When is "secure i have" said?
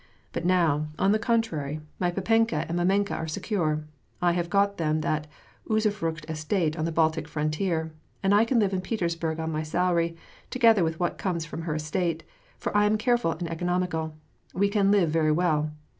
3.27-4.49